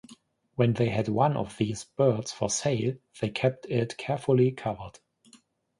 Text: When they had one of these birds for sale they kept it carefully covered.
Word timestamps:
When 0.55 0.73
they 0.73 0.89
had 0.89 1.09
one 1.09 1.37
of 1.37 1.59
these 1.59 1.83
birds 1.83 2.31
for 2.31 2.49
sale 2.49 2.93
they 3.19 3.29
kept 3.29 3.67
it 3.67 3.97
carefully 3.97 4.51
covered. 4.51 4.97